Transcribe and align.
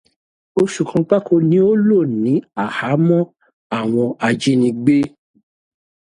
Oṣù 0.61 0.81
kan 0.89 1.01
gbáko 1.07 1.33
ni 1.49 1.57
ó 1.69 1.71
lò 1.87 1.99
ní 2.23 2.33
áhámọ́ 2.63 3.21
àwọn 3.79 4.07
ajínigbé. 4.27 4.97